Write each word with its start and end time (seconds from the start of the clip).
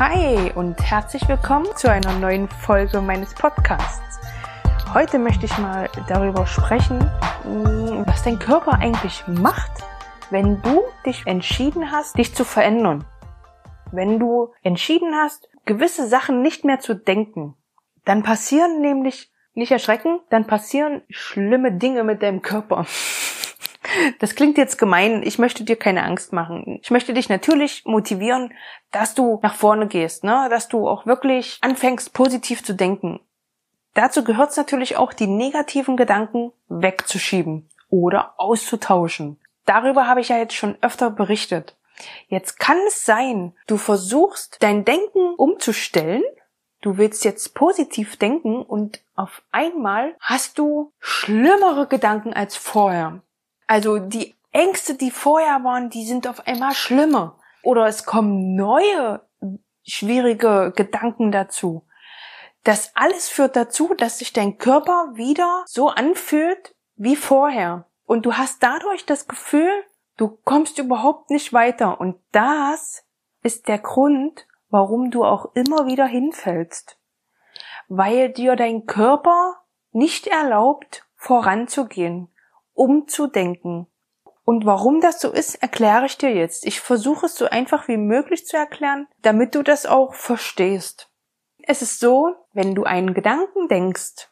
Hi 0.00 0.50
und 0.56 0.82
herzlich 0.82 1.28
willkommen 1.28 1.68
zu 1.76 1.88
einer 1.88 2.18
neuen 2.18 2.48
Folge 2.48 3.00
meines 3.00 3.32
Podcasts. 3.32 4.18
Heute 4.92 5.20
möchte 5.20 5.44
ich 5.46 5.56
mal 5.58 5.88
darüber 6.08 6.48
sprechen, 6.48 6.98
mm, 7.44 8.02
was 8.04 8.24
dein 8.24 8.40
Körper 8.40 8.72
eigentlich 8.80 9.22
macht, 9.28 9.70
wenn 10.30 10.60
du 10.62 10.82
dich 11.06 11.28
entschieden 11.28 11.92
hast, 11.92 12.18
dich 12.18 12.34
zu 12.34 12.44
verändern. 12.44 13.04
Wenn 13.92 14.18
du 14.18 14.52
entschieden 14.64 15.14
hast, 15.14 15.48
gewisse 15.64 16.08
Sachen 16.08 16.42
nicht 16.42 16.64
mehr 16.64 16.80
zu 16.80 16.94
denken, 16.94 17.54
dann 18.04 18.24
passieren 18.24 18.80
nämlich, 18.80 19.30
nicht 19.54 19.70
erschrecken, 19.70 20.18
dann 20.28 20.48
passieren 20.48 21.02
schlimme 21.08 21.70
Dinge 21.70 22.02
mit 22.02 22.20
deinem 22.20 22.42
Körper. 22.42 22.84
Das 24.18 24.34
klingt 24.34 24.58
jetzt 24.58 24.78
gemein. 24.78 25.22
Ich 25.24 25.38
möchte 25.38 25.64
dir 25.64 25.76
keine 25.76 26.04
Angst 26.04 26.32
machen. 26.32 26.78
Ich 26.82 26.90
möchte 26.90 27.14
dich 27.14 27.28
natürlich 27.28 27.84
motivieren, 27.84 28.52
dass 28.90 29.14
du 29.14 29.40
nach 29.42 29.54
vorne 29.54 29.86
gehst, 29.86 30.24
ne? 30.24 30.48
dass 30.50 30.68
du 30.68 30.88
auch 30.88 31.06
wirklich 31.06 31.58
anfängst, 31.60 32.12
positiv 32.12 32.64
zu 32.64 32.74
denken. 32.74 33.20
Dazu 33.94 34.24
gehört 34.24 34.50
es 34.50 34.56
natürlich 34.56 34.96
auch, 34.96 35.12
die 35.12 35.28
negativen 35.28 35.96
Gedanken 35.96 36.52
wegzuschieben 36.68 37.68
oder 37.88 38.34
auszutauschen. 38.38 39.38
Darüber 39.66 40.06
habe 40.08 40.20
ich 40.20 40.28
ja 40.28 40.38
jetzt 40.38 40.54
schon 40.54 40.76
öfter 40.80 41.10
berichtet. 41.10 41.76
Jetzt 42.28 42.58
kann 42.58 42.78
es 42.88 43.04
sein, 43.04 43.54
du 43.66 43.76
versuchst 43.76 44.56
dein 44.60 44.84
Denken 44.84 45.34
umzustellen. 45.36 46.22
Du 46.80 46.98
willst 46.98 47.24
jetzt 47.24 47.54
positiv 47.54 48.16
denken 48.16 48.62
und 48.62 49.00
auf 49.14 49.42
einmal 49.52 50.16
hast 50.20 50.58
du 50.58 50.92
schlimmere 50.98 51.86
Gedanken 51.86 52.34
als 52.34 52.56
vorher. 52.56 53.22
Also 53.66 53.98
die 53.98 54.34
Ängste, 54.52 54.94
die 54.94 55.10
vorher 55.10 55.64
waren, 55.64 55.90
die 55.90 56.06
sind 56.06 56.26
auf 56.26 56.46
einmal 56.46 56.74
schlimmer. 56.74 57.38
Oder 57.62 57.86
es 57.86 58.04
kommen 58.04 58.54
neue, 58.54 59.26
schwierige 59.82 60.72
Gedanken 60.76 61.32
dazu. 61.32 61.86
Das 62.62 62.92
alles 62.94 63.28
führt 63.28 63.56
dazu, 63.56 63.94
dass 63.94 64.18
sich 64.18 64.32
dein 64.32 64.58
Körper 64.58 65.10
wieder 65.14 65.64
so 65.66 65.88
anfühlt 65.88 66.74
wie 66.96 67.16
vorher. 67.16 67.86
Und 68.06 68.26
du 68.26 68.34
hast 68.34 68.62
dadurch 68.62 69.06
das 69.06 69.26
Gefühl, 69.28 69.72
du 70.16 70.28
kommst 70.44 70.78
überhaupt 70.78 71.30
nicht 71.30 71.52
weiter. 71.52 72.00
Und 72.00 72.16
das 72.32 73.04
ist 73.42 73.68
der 73.68 73.78
Grund, 73.78 74.46
warum 74.68 75.10
du 75.10 75.24
auch 75.24 75.54
immer 75.54 75.86
wieder 75.86 76.06
hinfällst. 76.06 76.98
Weil 77.88 78.30
dir 78.30 78.56
dein 78.56 78.86
Körper 78.86 79.56
nicht 79.92 80.26
erlaubt, 80.26 81.06
voranzugehen 81.16 82.33
umzudenken. 82.74 83.86
Und 84.44 84.66
warum 84.66 85.00
das 85.00 85.20
so 85.20 85.32
ist, 85.32 85.54
erkläre 85.56 86.06
ich 86.06 86.18
dir 86.18 86.34
jetzt. 86.34 86.66
Ich 86.66 86.80
versuche 86.80 87.26
es 87.26 87.36
so 87.36 87.46
einfach 87.46 87.88
wie 87.88 87.96
möglich 87.96 88.46
zu 88.46 88.56
erklären, 88.56 89.08
damit 89.22 89.54
du 89.54 89.62
das 89.62 89.86
auch 89.86 90.14
verstehst. 90.14 91.08
Es 91.62 91.80
ist 91.80 91.98
so, 91.98 92.34
wenn 92.52 92.74
du 92.74 92.84
einen 92.84 93.14
Gedanken 93.14 93.68
denkst, 93.68 94.28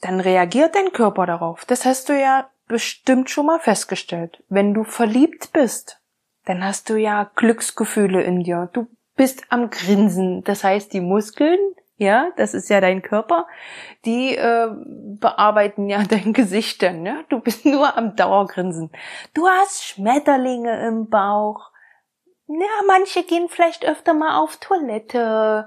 dann 0.00 0.20
reagiert 0.20 0.74
dein 0.74 0.92
Körper 0.92 1.26
darauf. 1.26 1.64
Das 1.64 1.84
hast 1.84 2.08
du 2.08 2.20
ja 2.20 2.50
bestimmt 2.66 3.30
schon 3.30 3.46
mal 3.46 3.60
festgestellt. 3.60 4.42
Wenn 4.48 4.74
du 4.74 4.82
verliebt 4.82 5.52
bist, 5.52 6.00
dann 6.44 6.64
hast 6.64 6.90
du 6.90 6.96
ja 6.96 7.30
Glücksgefühle 7.36 8.22
in 8.22 8.42
dir. 8.42 8.68
Du 8.72 8.88
bist 9.14 9.44
am 9.48 9.70
Grinsen. 9.70 10.42
Das 10.42 10.64
heißt, 10.64 10.92
die 10.92 11.00
Muskeln 11.00 11.58
ja, 11.96 12.30
das 12.36 12.52
ist 12.52 12.68
ja 12.68 12.80
dein 12.80 13.00
Körper, 13.00 13.46
die 14.04 14.36
äh, 14.36 14.68
bearbeiten 15.18 15.88
ja 15.88 16.02
dein 16.08 16.32
Gesicht 16.32 16.82
dann, 16.82 17.02
ne? 17.02 17.24
Du 17.28 17.40
bist 17.40 17.64
nur 17.64 17.96
am 17.96 18.16
Dauergrinsen. 18.16 18.90
Du 19.34 19.46
hast 19.48 19.84
Schmetterlinge 19.84 20.86
im 20.86 21.08
Bauch. 21.08 21.70
Ja, 22.48 22.84
manche 22.86 23.24
gehen 23.24 23.48
vielleicht 23.48 23.84
öfter 23.84 24.14
mal 24.14 24.38
auf 24.38 24.58
Toilette. 24.58 25.66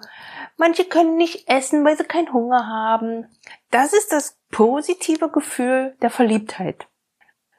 Manche 0.56 0.86
können 0.86 1.18
nicht 1.18 1.50
essen, 1.50 1.84
weil 1.84 1.98
sie 1.98 2.06
keinen 2.06 2.32
Hunger 2.32 2.68
haben. 2.68 3.28
Das 3.70 3.92
ist 3.92 4.14
das 4.14 4.40
positive 4.50 5.30
Gefühl 5.30 5.98
der 6.02 6.10
Verliebtheit. 6.10 6.88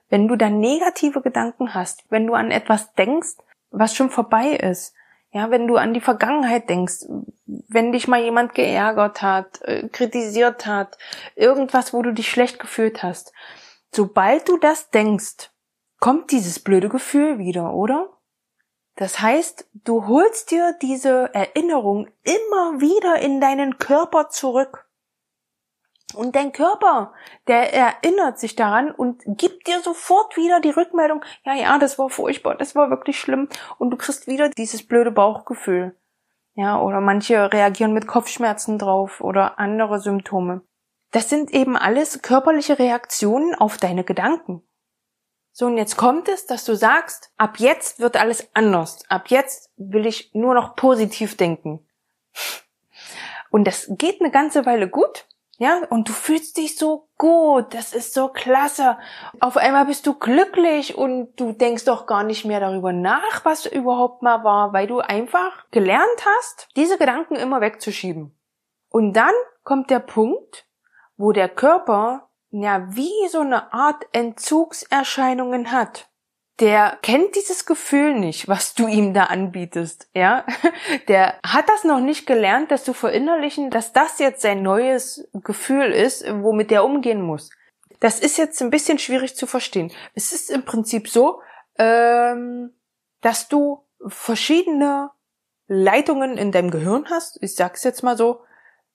Wenn 0.08 0.26
du 0.26 0.36
dann 0.36 0.58
negative 0.58 1.20
Gedanken 1.20 1.74
hast, 1.74 2.04
wenn 2.08 2.26
du 2.26 2.34
an 2.34 2.50
etwas 2.50 2.94
denkst, 2.94 3.36
was 3.70 3.94
schon 3.94 4.10
vorbei 4.10 4.52
ist, 4.52 4.94
ja, 5.32 5.50
wenn 5.50 5.66
du 5.68 5.76
an 5.76 5.94
die 5.94 6.00
Vergangenheit 6.00 6.68
denkst, 6.68 7.06
wenn 7.46 7.92
dich 7.92 8.08
mal 8.08 8.20
jemand 8.20 8.54
geärgert 8.54 9.22
hat, 9.22 9.62
äh, 9.62 9.88
kritisiert 9.88 10.66
hat, 10.66 10.98
irgendwas, 11.36 11.92
wo 11.92 12.02
du 12.02 12.12
dich 12.12 12.30
schlecht 12.30 12.58
gefühlt 12.58 13.02
hast. 13.02 13.32
Sobald 13.92 14.48
du 14.48 14.56
das 14.56 14.90
denkst, 14.90 15.50
kommt 16.00 16.32
dieses 16.32 16.58
blöde 16.58 16.88
Gefühl 16.88 17.38
wieder, 17.38 17.74
oder? 17.74 18.08
Das 18.96 19.20
heißt, 19.20 19.68
du 19.84 20.06
holst 20.08 20.50
dir 20.50 20.76
diese 20.82 21.32
Erinnerung 21.32 22.08
immer 22.22 22.80
wieder 22.80 23.20
in 23.20 23.40
deinen 23.40 23.78
Körper 23.78 24.28
zurück. 24.28 24.89
Und 26.14 26.36
dein 26.36 26.52
Körper, 26.52 27.12
der 27.46 27.72
erinnert 27.72 28.38
sich 28.38 28.56
daran 28.56 28.90
und 28.90 29.22
gibt 29.26 29.66
dir 29.66 29.80
sofort 29.80 30.36
wieder 30.36 30.60
die 30.60 30.70
Rückmeldung, 30.70 31.24
ja, 31.44 31.54
ja, 31.54 31.78
das 31.78 31.98
war 31.98 32.10
furchtbar, 32.10 32.56
das 32.56 32.74
war 32.74 32.90
wirklich 32.90 33.20
schlimm. 33.20 33.48
Und 33.78 33.90
du 33.90 33.96
kriegst 33.96 34.26
wieder 34.26 34.48
dieses 34.48 34.86
blöde 34.86 35.10
Bauchgefühl. 35.10 35.96
Ja, 36.54 36.80
oder 36.80 37.00
manche 37.00 37.52
reagieren 37.52 37.92
mit 37.92 38.06
Kopfschmerzen 38.06 38.78
drauf 38.78 39.20
oder 39.20 39.58
andere 39.58 40.00
Symptome. 40.00 40.62
Das 41.12 41.28
sind 41.28 41.52
eben 41.52 41.76
alles 41.76 42.22
körperliche 42.22 42.78
Reaktionen 42.78 43.54
auf 43.54 43.78
deine 43.78 44.04
Gedanken. 44.04 44.62
So, 45.52 45.66
und 45.66 45.76
jetzt 45.76 45.96
kommt 45.96 46.28
es, 46.28 46.46
dass 46.46 46.64
du 46.64 46.74
sagst, 46.74 47.32
ab 47.36 47.58
jetzt 47.58 48.00
wird 48.00 48.16
alles 48.16 48.48
anders. 48.54 49.04
Ab 49.08 49.28
jetzt 49.28 49.70
will 49.76 50.06
ich 50.06 50.34
nur 50.34 50.54
noch 50.54 50.76
positiv 50.76 51.36
denken. 51.36 51.86
Und 53.50 53.64
das 53.66 53.88
geht 53.90 54.20
eine 54.20 54.30
ganze 54.30 54.64
Weile 54.64 54.88
gut. 54.88 55.26
Ja, 55.60 55.82
und 55.90 56.08
du 56.08 56.14
fühlst 56.14 56.56
dich 56.56 56.78
so 56.78 57.10
gut, 57.18 57.74
das 57.74 57.92
ist 57.92 58.14
so 58.14 58.28
klasse. 58.28 58.96
Auf 59.40 59.58
einmal 59.58 59.84
bist 59.84 60.06
du 60.06 60.14
glücklich 60.14 60.96
und 60.96 61.38
du 61.38 61.52
denkst 61.52 61.84
doch 61.84 62.06
gar 62.06 62.22
nicht 62.22 62.46
mehr 62.46 62.60
darüber 62.60 62.94
nach, 62.94 63.44
was 63.44 63.66
überhaupt 63.66 64.22
mal 64.22 64.42
war, 64.42 64.72
weil 64.72 64.86
du 64.86 65.00
einfach 65.00 65.66
gelernt 65.70 66.24
hast, 66.24 66.68
diese 66.76 66.96
Gedanken 66.96 67.36
immer 67.36 67.60
wegzuschieben. 67.60 68.34
Und 68.88 69.12
dann 69.12 69.34
kommt 69.62 69.90
der 69.90 69.98
Punkt, 69.98 70.66
wo 71.18 71.32
der 71.32 71.50
Körper 71.50 72.30
ja 72.48 72.86
wie 72.96 73.28
so 73.28 73.40
eine 73.40 73.74
Art 73.74 74.02
Entzugserscheinungen 74.12 75.72
hat 75.72 76.09
der 76.60 76.98
kennt 77.00 77.34
dieses 77.36 77.64
Gefühl 77.64 78.14
nicht, 78.14 78.46
was 78.46 78.74
du 78.74 78.86
ihm 78.86 79.14
da 79.14 79.24
anbietest, 79.24 80.08
ja? 80.14 80.44
Der 81.08 81.38
hat 81.44 81.68
das 81.68 81.84
noch 81.84 82.00
nicht 82.00 82.26
gelernt, 82.26 82.70
dass 82.70 82.84
du 82.84 82.92
verinnerlichen, 82.92 83.70
dass 83.70 83.92
das 83.92 84.18
jetzt 84.18 84.42
sein 84.42 84.62
neues 84.62 85.26
Gefühl 85.32 85.90
ist, 85.90 86.24
womit 86.30 86.70
der 86.70 86.84
umgehen 86.84 87.22
muss. 87.22 87.50
Das 87.98 88.20
ist 88.20 88.36
jetzt 88.36 88.60
ein 88.60 88.70
bisschen 88.70 88.98
schwierig 88.98 89.36
zu 89.36 89.46
verstehen. 89.46 89.90
Es 90.14 90.32
ist 90.32 90.50
im 90.50 90.64
Prinzip 90.64 91.08
so, 91.08 91.40
ähm, 91.78 92.74
dass 93.22 93.48
du 93.48 93.86
verschiedene 94.06 95.10
Leitungen 95.66 96.36
in 96.36 96.52
deinem 96.52 96.70
Gehirn 96.70 97.06
hast. 97.08 97.38
Ich 97.42 97.54
sag's 97.54 97.84
jetzt 97.84 98.02
mal 98.02 98.16
so. 98.16 98.42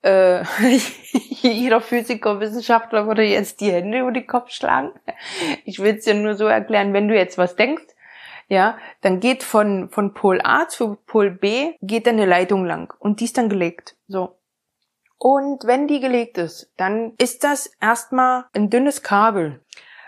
Äh, 0.06 0.44
jeder 1.42 1.82
Physiker, 1.82 2.40
Wissenschaftler 2.40 3.08
würde 3.08 3.24
jetzt 3.24 3.60
die 3.60 3.72
Hände 3.72 4.00
über 4.00 4.12
den 4.12 4.28
Kopf 4.28 4.52
schlagen. 4.52 4.92
Ich 5.64 5.80
will 5.80 5.96
es 5.96 6.06
dir 6.06 6.14
nur 6.14 6.36
so 6.36 6.46
erklären, 6.46 6.94
wenn 6.94 7.08
du 7.08 7.16
jetzt 7.16 7.40
was 7.40 7.56
denkst, 7.56 7.88
ja, 8.48 8.78
dann 9.02 9.20
geht 9.20 9.42
von, 9.42 9.90
von 9.90 10.14
Pol 10.14 10.40
A 10.44 10.68
zu 10.68 10.98
Pol 11.08 11.32
B, 11.32 11.74
geht 11.82 12.06
dann 12.06 12.18
eine 12.18 12.28
Leitung 12.28 12.66
lang 12.66 12.94
und 13.00 13.20
die 13.20 13.26
ist 13.26 13.40
dann 13.40 13.50
gelegt. 13.50 13.96
So. 14.08 14.38
Und 15.18 15.66
wenn 15.66 15.88
die 15.88 16.00
gelegt 16.00 16.38
ist, 16.38 16.72
dann 16.78 17.14
ist 17.18 17.44
das 17.44 17.72
erstmal 17.82 18.46
ein 18.54 18.70
dünnes 18.70 19.02
Kabel. 19.02 19.64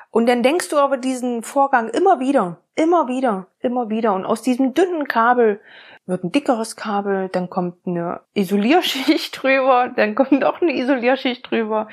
Und 0.09 0.27
dann 0.27 0.43
denkst 0.43 0.69
du 0.69 0.77
aber 0.77 0.97
diesen 0.97 1.43
Vorgang 1.43 1.89
immer 1.89 2.19
wieder, 2.19 2.61
immer 2.75 3.07
wieder, 3.07 3.47
immer 3.59 3.89
wieder. 3.89 4.13
Und 4.13 4.25
aus 4.25 4.41
diesem 4.41 4.73
dünnen 4.73 5.07
Kabel 5.07 5.59
wird 6.05 6.23
ein 6.23 6.31
dickeres 6.31 6.75
Kabel, 6.75 7.29
dann 7.29 7.49
kommt 7.49 7.85
eine 7.85 8.21
Isolierschicht 8.33 9.37
drüber, 9.43 9.91
dann 9.95 10.15
kommt 10.15 10.43
auch 10.43 10.61
eine 10.61 10.73
Isolierschicht 10.73 11.51
drüber. 11.51 11.87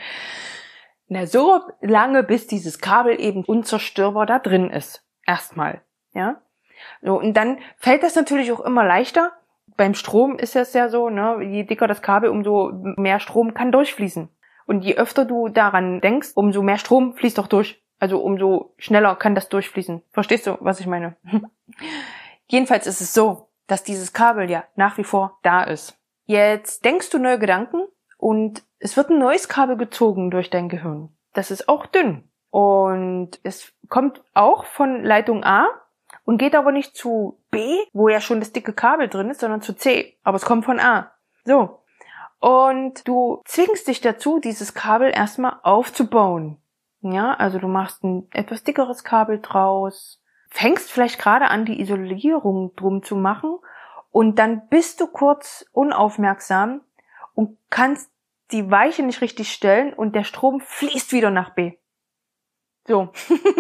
Na, 1.09 1.27
so 1.27 1.61
lange, 1.81 2.23
bis 2.23 2.47
dieses 2.47 2.79
Kabel 2.79 3.21
eben 3.21 3.45
unzerstörbar 3.45 4.27
da 4.27 4.39
drin 4.39 4.71
ist. 4.71 5.05
Erstmal, 5.27 5.83
ja. 6.13 6.41
So, 7.03 7.19
und 7.19 7.35
dann 7.35 7.59
fällt 7.77 8.03
das 8.03 8.15
natürlich 8.15 8.53
auch 8.53 8.61
immer 8.61 8.85
leichter. 8.85 9.33
Beim 9.77 9.95
Strom 9.95 10.39
ist 10.39 10.57
es 10.57 10.73
ja 10.73 10.89
so, 10.89 11.11
ne, 11.11 11.43
je 11.43 11.65
dicker 11.65 11.89
das 11.89 12.03
Kabel, 12.03 12.31
umso 12.31 12.71
mehr 12.97 13.21
Strom 13.21 13.55
kann 13.55 13.73
durchfließen. 13.73 14.29
Und 14.67 14.83
je 14.83 14.97
öfter 14.97 15.25
du 15.25 15.49
daran 15.49 16.01
denkst, 16.01 16.31
umso 16.35 16.63
mehr 16.63 16.79
Strom 16.79 17.15
fließt 17.15 17.37
doch 17.37 17.49
durch. 17.49 17.84
Also 17.99 18.21
umso 18.21 18.75
schneller 18.79 19.17
kann 19.17 19.35
das 19.35 19.49
durchfließen. 19.49 20.03
Verstehst 20.11 20.47
du, 20.47 20.57
was 20.61 20.81
ich 20.81 20.87
meine? 20.87 21.17
Jedenfalls 22.47 22.87
ist 22.87 23.01
es 23.01 23.15
so, 23.15 23.49
dass 23.67 23.83
dieses 23.83 24.13
Kabel 24.13 24.51
ja 24.51 24.65
nach 24.77 24.99
wie 24.99 25.05
vor 25.05 25.39
da 25.43 25.63
ist. 25.63 25.99
Jetzt 26.27 26.85
denkst 26.85 27.11
du 27.11 27.19
neue 27.19 27.39
Gedanken 27.39 27.83
und 28.19 28.63
es 28.79 28.97
wird 28.97 29.11
ein 29.11 29.19
neues 29.19 29.49
Kabel 29.49 29.77
gezogen 29.77 30.31
durch 30.31 30.51
dein 30.51 30.69
Gehirn. 30.69 31.11
Das 31.33 31.51
ist 31.51 31.69
auch 31.69 31.87
dünn. 31.87 32.29
Und 32.51 33.41
es 33.43 33.73
kommt 33.89 34.23
auch 34.35 34.65
von 34.65 35.03
Leitung 35.03 35.45
A 35.45 35.67
und 36.25 36.39
geht 36.39 36.55
aber 36.55 36.73
nicht 36.73 36.97
zu 36.97 37.41
B, 37.51 37.77
wo 37.93 38.09
ja 38.09 38.21
schon 38.21 38.41
das 38.41 38.53
dicke 38.53 38.73
Kabel 38.73 39.09
drin 39.09 39.31
ist, 39.31 39.41
sondern 39.41 39.61
zu 39.61 39.75
C. 39.75 40.17
Aber 40.23 40.37
es 40.37 40.45
kommt 40.45 40.65
von 40.65 40.81
A. 40.81 41.13
So. 41.45 41.81
Und 42.41 43.07
du 43.09 43.43
zwingst 43.47 43.89
dich 43.89 44.01
dazu, 44.01 44.39
dieses 44.39 44.75
Kabel 44.75 45.11
erstmal 45.15 45.59
aufzubauen. 45.63 46.59
Ja, 47.07 47.35
also 47.35 47.59
du 47.59 47.69
machst 47.69 48.03
ein 48.03 48.27
etwas 48.33 48.65
dickeres 48.65 49.05
Kabel 49.05 49.39
draus, 49.39 50.23
fängst 50.49 50.91
vielleicht 50.91 51.19
gerade 51.19 51.49
an, 51.49 51.67
die 51.67 51.79
Isolierung 51.79 52.75
drum 52.77 53.03
zu 53.03 53.15
machen 53.15 53.59
und 54.11 54.39
dann 54.39 54.69
bist 54.69 55.03
du 55.03 55.07
kurz 55.07 55.67
unaufmerksam 55.73 56.81
und 57.35 57.59
kannst 57.69 58.11
die 58.53 58.71
Weiche 58.71 59.03
nicht 59.03 59.21
richtig 59.21 59.53
stellen 59.53 59.93
und 59.93 60.15
der 60.15 60.25
Strom 60.25 60.63
fließt 60.63 61.13
wieder 61.13 61.31
nach 61.31 61.51
B. 61.51 61.73
So. 62.87 63.13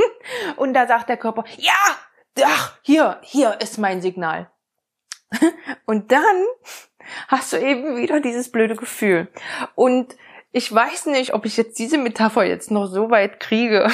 und 0.56 0.72
da 0.72 0.86
sagt 0.86 1.10
der 1.10 1.18
Körper, 1.18 1.44
ja, 1.58 1.74
ach, 2.46 2.78
hier, 2.80 3.18
hier 3.22 3.60
ist 3.60 3.76
mein 3.76 4.00
Signal. 4.00 4.50
und 5.84 6.12
dann 6.12 6.46
hast 7.28 7.52
du 7.52 7.58
eben 7.58 7.98
wieder 7.98 8.20
dieses 8.20 8.50
blöde 8.50 8.76
Gefühl. 8.76 9.28
Und 9.74 10.16
ich 10.56 10.72
weiß 10.72 11.06
nicht, 11.06 11.34
ob 11.34 11.46
ich 11.46 11.56
jetzt 11.56 11.80
diese 11.80 11.98
Metapher 11.98 12.44
jetzt 12.44 12.70
noch 12.70 12.86
so 12.86 13.10
weit 13.10 13.40
kriege. 13.40 13.88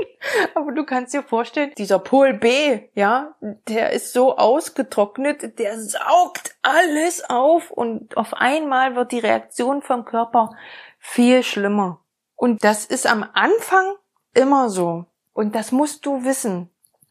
Aber 0.56 0.72
du 0.72 0.84
kannst 0.84 1.14
dir 1.14 1.22
vorstellen, 1.22 1.72
dieser 1.78 2.00
Pol 2.00 2.34
B, 2.34 2.80
ja, 2.94 3.36
der 3.40 3.92
ist 3.92 4.12
so 4.12 4.36
ausgetrocknet, 4.36 5.60
der 5.60 5.80
saugt 5.80 6.56
alles 6.62 7.22
auf 7.30 7.70
und 7.70 8.16
auf 8.16 8.34
einmal 8.34 8.96
wird 8.96 9.12
die 9.12 9.20
Reaktion 9.20 9.82
vom 9.82 10.04
Körper 10.04 10.50
viel 10.98 11.44
schlimmer. 11.44 12.00
Und 12.34 12.64
das 12.64 12.86
ist 12.86 13.06
am 13.06 13.24
Anfang 13.32 13.94
immer 14.34 14.68
so. 14.68 15.06
Und 15.32 15.54
das 15.54 15.70
musst 15.70 16.04
du 16.06 16.24
wissen. 16.24 16.70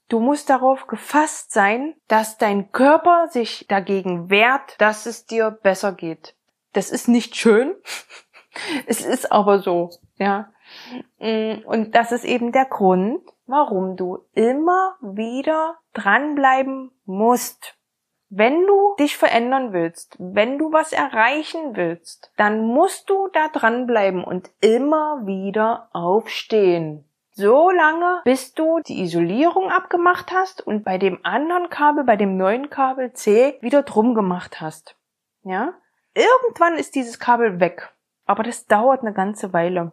Du 0.10 0.19
musst 0.19 0.50
darauf 0.50 0.88
gefasst 0.88 1.54
sein, 1.54 1.95
dass 2.10 2.38
dein 2.38 2.74
Körper 2.74 3.30
sich 3.30 3.66
dagegen 3.69 4.30
wehrt, 4.30 4.75
dass 4.78 5.06
es 5.06 5.25
dir 5.25 5.52
besser 5.52 5.94
geht. 5.94 6.36
Das 6.74 6.90
ist 6.90 7.07
nicht 7.07 7.38
schön. 7.38 7.75
Es 8.86 9.06
ist 9.06 9.31
aber 9.31 9.60
so, 9.60 9.90
ja. 10.18 10.51
Mm, 11.19 11.66
und 11.66 11.96
das 11.96 12.12
ist 12.12 12.25
eben 12.25 12.51
der 12.51 12.66
Grund, 12.66 13.22
warum 13.46 13.96
du 13.96 14.19
immer 14.34 14.96
wieder 15.01 15.78
dranbleiben 15.94 16.92
musst. 17.06 17.75
Wenn 18.31 18.68
du 18.68 18.96
dich 19.00 19.18
verändern 19.18 19.74
willst, 19.74 20.16
wenn 20.19 20.60
du 20.60 20.72
was 20.72 20.94
erreichen 20.94 21.75
willst, 21.75 22.31
dann 22.38 22.63
musst 22.68 23.10
du 23.10 23.28
da 23.34 23.48
dranbleiben 23.48 24.24
und 24.24 24.52
immer 24.62 25.25
wieder 25.25 25.90
aufstehen. 25.94 27.06
So 27.31 27.72
lange, 27.72 28.22
bis 28.25 28.54
du 28.54 28.81
die 28.81 29.02
Isolierung 29.02 29.69
abgemacht 29.69 30.31
hast 30.31 30.66
und 30.66 30.84
bei 30.84 30.98
dem 30.98 31.19
anderen 31.24 31.69
Kabel, 31.69 32.04
bei 32.04 32.18
dem 32.18 32.38
neuen 32.38 32.69
Kabel 32.69 33.13
C 33.13 33.57
wieder 33.62 33.81
drum 33.81 34.13
gemacht 34.13 34.62
hast. 34.62 34.95
Ja? 35.44 35.74
Irgendwann 36.13 36.75
ist 36.75 36.95
dieses 36.95 37.18
Kabel 37.18 37.60
weg. 37.60 37.94
Aber 38.30 38.44
das 38.44 38.68
dauert 38.68 39.02
eine 39.02 39.12
ganze 39.12 39.54
Weile. 39.54 39.92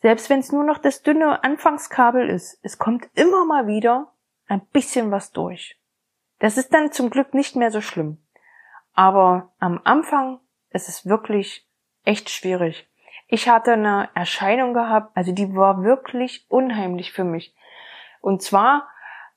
Selbst 0.00 0.30
wenn 0.30 0.38
es 0.38 0.52
nur 0.52 0.62
noch 0.62 0.78
das 0.78 1.02
dünne 1.02 1.42
Anfangskabel 1.42 2.30
ist, 2.30 2.60
es 2.62 2.78
kommt 2.78 3.08
immer 3.16 3.44
mal 3.44 3.66
wieder 3.66 4.12
ein 4.46 4.60
bisschen 4.66 5.10
was 5.10 5.32
durch. 5.32 5.76
Das 6.38 6.56
ist 6.56 6.72
dann 6.72 6.92
zum 6.92 7.10
Glück 7.10 7.34
nicht 7.34 7.56
mehr 7.56 7.72
so 7.72 7.80
schlimm. 7.80 8.18
Aber 8.92 9.50
am 9.58 9.80
Anfang 9.82 10.38
ist 10.70 10.88
es 10.88 11.04
wirklich 11.04 11.66
echt 12.04 12.30
schwierig. 12.30 12.88
Ich 13.26 13.48
hatte 13.48 13.72
eine 13.72 14.08
Erscheinung 14.14 14.72
gehabt, 14.72 15.10
also 15.16 15.32
die 15.32 15.56
war 15.56 15.82
wirklich 15.82 16.46
unheimlich 16.48 17.10
für 17.10 17.24
mich. 17.24 17.56
Und 18.20 18.40
zwar 18.40 18.86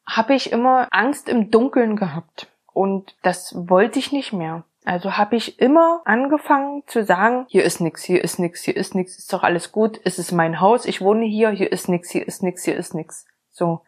habe 0.06 0.36
ich 0.36 0.52
immer 0.52 0.90
Angst 0.92 1.28
im 1.28 1.50
Dunkeln 1.50 1.96
gehabt. 1.96 2.52
Und 2.72 3.18
das 3.24 3.56
wollte 3.68 3.98
ich 3.98 4.12
nicht 4.12 4.32
mehr. 4.32 4.64
Also 4.88 5.18
habe 5.18 5.36
ich 5.36 5.60
immer 5.60 6.00
angefangen 6.06 6.82
zu 6.88 7.04
sagen, 7.04 7.46
hier 7.50 7.66
ist 7.66 7.82
nix, 7.82 8.06
hier 8.06 8.24
ist 8.24 8.40
nix, 8.40 8.64
hier 8.64 8.78
ist 8.78 8.96
nix, 8.96 9.18
ist 9.18 9.34
doch 9.34 9.44
alles 9.44 9.74
gut, 9.74 10.00
es 10.06 10.18
ist 10.18 10.32
mein 10.32 10.62
Haus, 10.62 10.86
ich 10.86 11.02
wohne 11.02 11.26
hier, 11.26 11.50
hier 11.50 11.74
ist 11.74 11.90
nix, 11.90 12.10
hier 12.10 12.26
ist 12.26 12.42
nix, 12.42 12.64
hier 12.64 12.78
ist 12.78 12.94
nix. 12.94 13.26
So. 13.52 13.82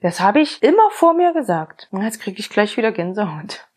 Das 0.00 0.18
habe 0.20 0.40
ich 0.40 0.62
immer 0.62 0.90
vor 0.92 1.12
mir 1.12 1.34
gesagt. 1.34 1.90
Jetzt 1.92 2.20
kriege 2.22 2.40
ich 2.40 2.48
gleich 2.48 2.78
wieder 2.78 2.90
Gänsehaut. 2.90 3.68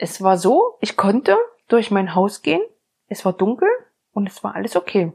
Es 0.00 0.20
war 0.20 0.38
so, 0.38 0.76
ich 0.80 0.96
konnte 0.96 1.36
durch 1.68 1.92
mein 1.92 2.16
Haus 2.16 2.42
gehen, 2.42 2.62
es 3.06 3.24
war 3.24 3.32
dunkel 3.32 3.68
und 4.12 4.28
es 4.28 4.42
war 4.42 4.56
alles 4.56 4.74
okay. 4.74 5.12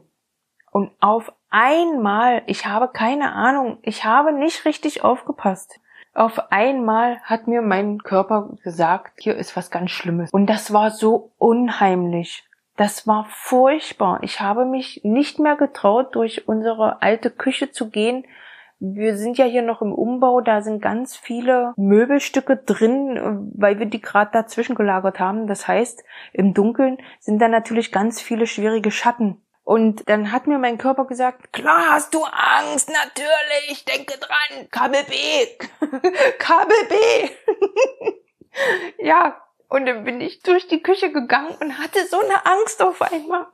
Und 0.70 0.90
auf 1.00 1.34
einmal, 1.50 2.44
ich 2.46 2.64
habe 2.64 2.88
keine 2.88 3.34
Ahnung, 3.34 3.76
ich 3.82 4.06
habe 4.06 4.32
nicht 4.32 4.64
richtig 4.64 5.04
aufgepasst. 5.04 5.80
Auf 6.14 6.52
einmal 6.52 7.18
hat 7.24 7.48
mir 7.48 7.60
mein 7.60 7.98
Körper 7.98 8.50
gesagt, 8.62 9.20
hier 9.20 9.34
ist 9.34 9.56
was 9.56 9.70
ganz 9.70 9.90
Schlimmes. 9.90 10.30
Und 10.30 10.46
das 10.46 10.72
war 10.72 10.90
so 10.90 11.32
unheimlich. 11.38 12.44
Das 12.76 13.06
war 13.06 13.26
furchtbar. 13.28 14.20
Ich 14.22 14.40
habe 14.40 14.64
mich 14.64 15.00
nicht 15.04 15.38
mehr 15.38 15.56
getraut, 15.56 16.14
durch 16.14 16.48
unsere 16.48 17.02
alte 17.02 17.30
Küche 17.30 17.72
zu 17.72 17.90
gehen. 17.90 18.24
Wir 18.78 19.16
sind 19.16 19.38
ja 19.38 19.44
hier 19.44 19.62
noch 19.62 19.80
im 19.82 19.92
Umbau, 19.92 20.40
da 20.40 20.60
sind 20.60 20.82
ganz 20.82 21.16
viele 21.16 21.72
Möbelstücke 21.76 22.56
drin, 22.56 23.50
weil 23.54 23.78
wir 23.78 23.86
die 23.86 24.00
gerade 24.00 24.30
dazwischen 24.32 24.74
gelagert 24.74 25.20
haben. 25.20 25.46
Das 25.46 25.66
heißt, 25.66 26.04
im 26.32 26.54
Dunkeln 26.54 26.98
sind 27.20 27.40
da 27.40 27.48
natürlich 27.48 27.92
ganz 27.92 28.20
viele 28.20 28.46
schwierige 28.46 28.90
Schatten. 28.90 29.40
Und 29.64 30.08
dann 30.10 30.30
hat 30.30 30.46
mir 30.46 30.58
mein 30.58 30.76
Körper 30.76 31.06
gesagt, 31.06 31.52
klar 31.52 31.92
hast 31.92 32.12
du 32.12 32.22
Angst, 32.22 32.90
natürlich, 32.90 33.84
denke 33.86 34.18
dran, 34.18 34.68
Kabel 34.70 35.02
B, 35.04 35.46
Kabel 36.38 36.76
B. 36.88 38.14
ja, 39.04 39.42
und 39.68 39.86
dann 39.86 40.04
bin 40.04 40.20
ich 40.20 40.40
durch 40.40 40.68
die 40.68 40.82
Küche 40.82 41.10
gegangen 41.10 41.56
und 41.60 41.78
hatte 41.78 42.06
so 42.06 42.20
eine 42.20 42.44
Angst 42.44 42.82
auf 42.82 43.00
einmal. 43.00 43.46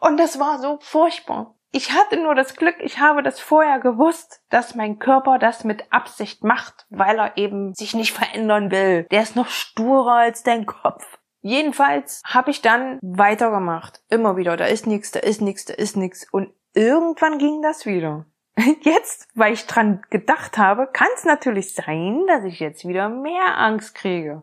Und 0.00 0.16
das 0.16 0.40
war 0.40 0.58
so 0.58 0.78
furchtbar. 0.80 1.54
Ich 1.72 1.92
hatte 1.92 2.16
nur 2.16 2.34
das 2.34 2.56
Glück, 2.56 2.76
ich 2.80 2.98
habe 2.98 3.22
das 3.22 3.38
vorher 3.38 3.78
gewusst, 3.78 4.42
dass 4.50 4.74
mein 4.74 4.98
Körper 4.98 5.38
das 5.38 5.62
mit 5.62 5.92
Absicht 5.92 6.42
macht, 6.42 6.86
weil 6.90 7.16
er 7.16 7.36
eben 7.36 7.74
sich 7.74 7.94
nicht 7.94 8.12
verändern 8.12 8.72
will. 8.72 9.04
Der 9.12 9.22
ist 9.22 9.36
noch 9.36 9.48
sturer 9.48 10.14
als 10.14 10.42
dein 10.42 10.66
Kopf. 10.66 11.19
Jedenfalls 11.42 12.22
habe 12.24 12.50
ich 12.50 12.60
dann 12.60 12.98
weitergemacht. 13.02 14.02
Immer 14.08 14.36
wieder, 14.36 14.56
da 14.56 14.66
ist 14.66 14.86
nichts, 14.86 15.10
da 15.10 15.20
ist 15.20 15.40
nichts, 15.40 15.64
da 15.64 15.74
ist 15.74 15.96
nichts. 15.96 16.26
Und 16.30 16.52
irgendwann 16.74 17.38
ging 17.38 17.62
das 17.62 17.86
wieder. 17.86 18.26
Jetzt, 18.82 19.28
weil 19.34 19.54
ich 19.54 19.66
dran 19.66 20.02
gedacht 20.10 20.58
habe, 20.58 20.88
kann 20.92 21.08
es 21.14 21.24
natürlich 21.24 21.74
sein, 21.74 22.26
dass 22.26 22.44
ich 22.44 22.60
jetzt 22.60 22.86
wieder 22.86 23.08
mehr 23.08 23.58
Angst 23.58 23.94
kriege. 23.94 24.42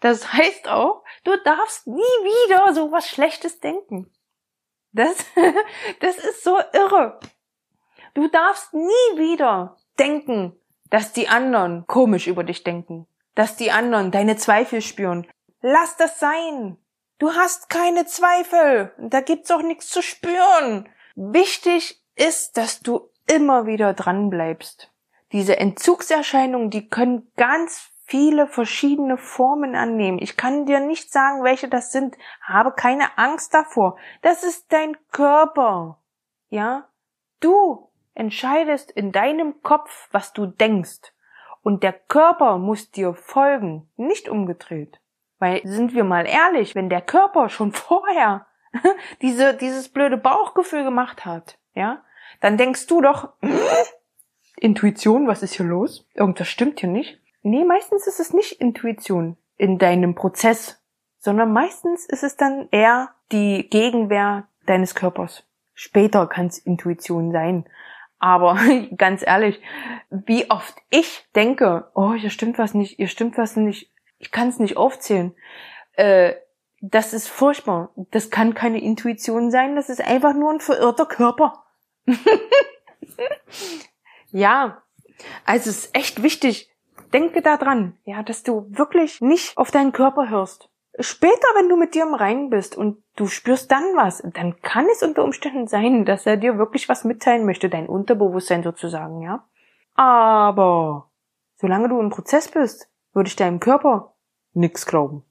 Das 0.00 0.32
heißt 0.32 0.68
auch, 0.68 1.04
du 1.24 1.36
darfst 1.44 1.86
nie 1.86 2.00
wieder 2.00 2.74
so 2.74 2.90
was 2.90 3.08
Schlechtes 3.08 3.60
denken. 3.60 4.10
Das, 4.92 5.14
das 6.00 6.16
ist 6.16 6.42
so 6.42 6.58
irre. 6.72 7.20
Du 8.14 8.28
darfst 8.28 8.72
nie 8.72 9.18
wieder 9.18 9.76
denken, 9.98 10.56
dass 10.90 11.12
die 11.12 11.28
anderen 11.28 11.86
komisch 11.86 12.26
über 12.26 12.44
dich 12.44 12.62
denken, 12.62 13.06
dass 13.34 13.56
die 13.56 13.72
anderen 13.72 14.10
deine 14.10 14.36
Zweifel 14.36 14.80
spüren, 14.80 15.26
Lass 15.66 15.96
das 15.96 16.20
sein. 16.20 16.76
Du 17.16 17.32
hast 17.32 17.70
keine 17.70 18.04
Zweifel. 18.04 18.92
Da 18.98 19.22
gibt's 19.22 19.50
auch 19.50 19.62
nichts 19.62 19.88
zu 19.88 20.02
spüren. 20.02 20.86
Wichtig 21.14 22.04
ist, 22.16 22.58
dass 22.58 22.80
du 22.80 23.08
immer 23.26 23.64
wieder 23.64 23.94
dran 23.94 24.28
bleibst. 24.28 24.92
Diese 25.32 25.56
Entzugserscheinungen, 25.56 26.68
die 26.68 26.90
können 26.90 27.32
ganz 27.38 27.90
viele 28.04 28.46
verschiedene 28.46 29.16
Formen 29.16 29.74
annehmen. 29.74 30.18
Ich 30.20 30.36
kann 30.36 30.66
dir 30.66 30.80
nicht 30.80 31.10
sagen, 31.10 31.42
welche 31.44 31.68
das 31.68 31.92
sind. 31.92 32.14
Habe 32.42 32.72
keine 32.72 33.16
Angst 33.16 33.54
davor. 33.54 33.96
Das 34.20 34.44
ist 34.44 34.70
dein 34.70 34.98
Körper. 35.12 35.98
Ja? 36.50 36.90
Du 37.40 37.88
entscheidest 38.12 38.90
in 38.90 39.12
deinem 39.12 39.62
Kopf, 39.62 40.10
was 40.12 40.34
du 40.34 40.44
denkst. 40.44 41.14
Und 41.62 41.82
der 41.82 41.94
Körper 41.94 42.58
muss 42.58 42.90
dir 42.90 43.14
folgen, 43.14 43.90
nicht 43.96 44.28
umgedreht. 44.28 45.00
Weil 45.44 45.60
sind 45.64 45.92
wir 45.92 46.04
mal 46.04 46.26
ehrlich, 46.26 46.74
wenn 46.74 46.88
der 46.88 47.02
Körper 47.02 47.50
schon 47.50 47.72
vorher 47.88 48.46
diese, 49.20 49.52
dieses 49.52 49.90
blöde 49.90 50.16
Bauchgefühl 50.16 50.84
gemacht 50.84 51.26
hat, 51.26 51.58
ja, 51.74 52.02
dann 52.40 52.56
denkst 52.56 52.86
du 52.86 53.02
doch, 53.02 53.34
Intuition, 54.56 55.26
was 55.26 55.42
ist 55.42 55.52
hier 55.56 55.66
los? 55.66 56.08
Irgendwas 56.14 56.48
stimmt 56.48 56.80
hier 56.80 56.88
nicht. 56.88 57.20
Nee, 57.42 57.62
meistens 57.64 58.06
ist 58.06 58.20
es 58.20 58.32
nicht 58.32 58.52
Intuition 58.52 59.36
in 59.58 59.76
deinem 59.76 60.14
Prozess, 60.14 60.82
sondern 61.18 61.52
meistens 61.52 62.06
ist 62.06 62.24
es 62.24 62.38
dann 62.38 62.68
eher 62.70 63.10
die 63.30 63.68
Gegenwehr 63.68 64.48
deines 64.64 64.94
Körpers. 64.94 65.46
Später 65.74 66.26
kann 66.26 66.46
es 66.46 66.56
Intuition 66.56 67.32
sein. 67.32 67.66
Aber 68.18 68.58
ganz 68.96 69.22
ehrlich, 69.26 69.60
wie 70.08 70.50
oft 70.50 70.74
ich 70.88 71.28
denke, 71.34 71.90
oh, 71.94 72.14
hier 72.14 72.30
stimmt 72.30 72.56
was 72.56 72.72
nicht, 72.72 72.96
hier 72.96 73.08
stimmt 73.08 73.36
was 73.36 73.56
nicht, 73.56 73.93
ich 74.24 74.30
kann 74.30 74.48
es 74.48 74.58
nicht 74.58 74.78
aufzählen. 74.78 75.34
Äh, 75.92 76.34
das 76.80 77.12
ist 77.12 77.28
furchtbar. 77.28 77.90
Das 78.10 78.30
kann 78.30 78.54
keine 78.54 78.80
Intuition 78.80 79.50
sein, 79.50 79.76
das 79.76 79.90
ist 79.90 80.00
einfach 80.00 80.34
nur 80.34 80.50
ein 80.50 80.60
verirrter 80.60 81.04
Körper. 81.04 81.64
ja, 84.30 84.82
also 85.44 85.70
es 85.70 85.84
ist 85.84 85.96
echt 85.96 86.22
wichtig, 86.22 86.70
denke 87.12 87.42
daran, 87.42 87.98
ja, 88.04 88.22
dass 88.22 88.42
du 88.42 88.66
wirklich 88.70 89.20
nicht 89.20 89.56
auf 89.58 89.70
deinen 89.70 89.92
Körper 89.92 90.30
hörst. 90.30 90.70
Später, 90.98 91.48
wenn 91.56 91.68
du 91.68 91.76
mit 91.76 91.94
dir 91.94 92.04
im 92.04 92.14
Reinen 92.14 92.50
bist 92.50 92.76
und 92.76 93.02
du 93.16 93.26
spürst 93.26 93.70
dann 93.70 93.84
was, 93.94 94.22
dann 94.32 94.60
kann 94.62 94.86
es 94.90 95.02
unter 95.02 95.24
Umständen 95.24 95.66
sein, 95.66 96.04
dass 96.04 96.24
er 96.24 96.36
dir 96.38 96.56
wirklich 96.56 96.88
was 96.88 97.04
mitteilen 97.04 97.44
möchte, 97.44 97.68
dein 97.68 97.88
Unterbewusstsein 97.88 98.62
sozusagen, 98.62 99.20
ja. 99.20 99.44
Aber 99.94 101.10
solange 101.56 101.88
du 101.88 102.00
im 102.00 102.10
Prozess 102.10 102.48
bist, 102.48 102.88
würde 103.12 103.28
ich 103.28 103.36
deinem 103.36 103.60
Körper 103.60 104.13
nix 104.54 104.86
glauben. 104.86 105.24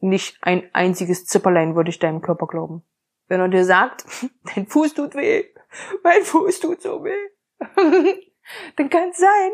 Nicht 0.00 0.38
ein 0.42 0.70
einziges 0.72 1.26
Zipperlein 1.26 1.74
würde 1.74 1.90
ich 1.90 1.98
deinem 1.98 2.20
Körper 2.20 2.46
glauben. 2.46 2.84
Wenn 3.26 3.40
er 3.40 3.48
dir 3.48 3.64
sagt, 3.64 4.04
dein 4.54 4.66
Fuß 4.66 4.94
tut 4.94 5.14
weh, 5.14 5.44
mein 6.02 6.22
Fuß 6.22 6.60
tut 6.60 6.80
so 6.80 7.04
weh, 7.04 7.28
dann 8.76 8.90
kann 8.90 9.10
es 9.10 9.18
sein, 9.18 9.50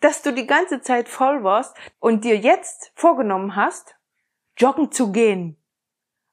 dass 0.00 0.22
du 0.22 0.32
die 0.32 0.46
ganze 0.46 0.80
Zeit 0.80 1.08
voll 1.08 1.44
warst 1.44 1.76
und 1.98 2.24
dir 2.24 2.36
jetzt 2.36 2.92
vorgenommen 2.94 3.56
hast, 3.56 3.96
joggen 4.56 4.90
zu 4.90 5.12
gehen. 5.12 5.56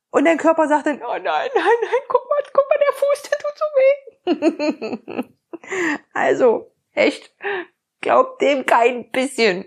Und 0.09 0.25
dein 0.25 0.37
Körper 0.37 0.67
sagt 0.67 0.85
dann, 0.85 1.01
oh 1.01 1.17
nein, 1.17 1.21
nein, 1.23 1.49
nein, 1.53 2.01
guck 2.07 2.29
mal, 2.29 2.43
guck 2.53 2.65
mal, 2.69 2.79
der 2.79 2.93
Fuß, 2.93 3.23
der 3.23 3.37
tut 3.39 3.57
so 3.57 5.19
weh. 5.19 5.23
also, 6.13 6.71
echt, 6.93 7.35
glaub 8.01 8.39
dem 8.39 8.65
kein 8.65 9.11
bisschen. 9.11 9.65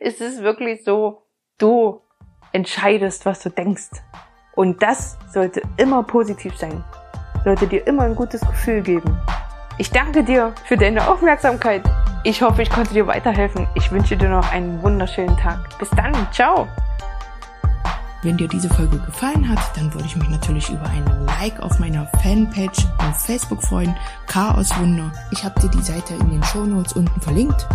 Es 0.00 0.20
ist 0.20 0.42
wirklich 0.42 0.82
so, 0.84 1.26
du 1.60 2.00
entscheidest, 2.52 3.26
was 3.26 3.40
du 3.40 3.50
denkst. 3.50 3.90
Und 4.54 4.82
das 4.82 5.16
sollte 5.32 5.62
immer 5.76 6.02
positiv 6.02 6.56
sein. 6.56 6.82
Sollte 7.44 7.66
dir 7.66 7.86
immer 7.86 8.02
ein 8.02 8.16
gutes 8.16 8.40
Gefühl 8.40 8.82
geben. 8.82 9.18
Ich 9.78 9.90
danke 9.90 10.22
dir 10.24 10.52
für 10.64 10.76
deine 10.76 11.08
Aufmerksamkeit. 11.08 11.82
Ich 12.24 12.42
hoffe, 12.42 12.60
ich 12.60 12.70
konnte 12.70 12.92
dir 12.92 13.06
weiterhelfen. 13.06 13.66
Ich 13.74 13.90
wünsche 13.90 14.16
dir 14.16 14.28
noch 14.28 14.52
einen 14.52 14.82
wunderschönen 14.82 15.36
Tag. 15.38 15.78
Bis 15.78 15.88
dann. 15.90 16.14
Ciao. 16.32 16.68
Wenn 18.22 18.36
dir 18.36 18.48
diese 18.48 18.68
Folge 18.68 18.98
gefallen 18.98 19.48
hat, 19.48 19.58
dann 19.76 19.94
würde 19.94 20.04
ich 20.04 20.16
mich 20.16 20.28
natürlich 20.28 20.68
über 20.68 20.84
einen 20.84 21.26
Like 21.40 21.58
auf 21.60 21.78
meiner 21.78 22.06
Fanpage 22.22 22.86
auf 22.98 23.24
Facebook 23.24 23.62
freuen. 23.62 23.96
Chaos 24.26 24.78
Wunder. 24.78 25.10
Ich 25.30 25.42
habe 25.42 25.58
dir 25.58 25.70
die 25.70 25.80
Seite 25.80 26.12
in 26.12 26.28
den 26.28 26.44
Show 26.44 26.66
Notes 26.66 26.92
unten 26.92 27.18
verlinkt. 27.22 27.66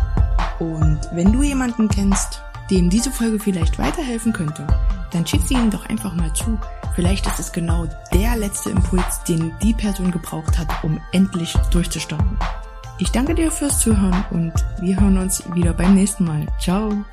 Und 0.59 0.99
wenn 1.13 1.33
du 1.33 1.41
jemanden 1.41 1.87
kennst, 1.87 2.43
dem 2.69 2.89
diese 2.89 3.11
Folge 3.11 3.39
vielleicht 3.39 3.77
weiterhelfen 3.77 4.33
könnte, 4.33 4.65
dann 5.11 5.25
schick 5.25 5.41
sie 5.45 5.53
ihm 5.53 5.69
doch 5.69 5.85
einfach 5.87 6.13
mal 6.15 6.33
zu. 6.33 6.57
Vielleicht 6.95 7.27
ist 7.27 7.39
es 7.39 7.51
genau 7.51 7.87
der 8.13 8.37
letzte 8.37 8.69
Impuls, 8.69 9.23
den 9.27 9.53
die 9.61 9.73
Person 9.73 10.11
gebraucht 10.11 10.57
hat, 10.57 10.83
um 10.83 10.99
endlich 11.11 11.53
durchzustarten. 11.71 12.37
Ich 12.97 13.11
danke 13.11 13.35
dir 13.35 13.51
fürs 13.51 13.79
Zuhören 13.79 14.23
und 14.31 14.53
wir 14.79 14.99
hören 14.99 15.17
uns 15.17 15.43
wieder 15.53 15.73
beim 15.73 15.95
nächsten 15.95 16.23
Mal. 16.23 16.45
Ciao! 16.59 17.03